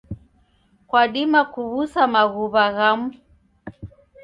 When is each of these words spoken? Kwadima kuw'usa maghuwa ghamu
Kwadima 0.87 1.41
kuw'usa 1.51 2.01
maghuwa 2.13 2.65
ghamu 2.75 3.07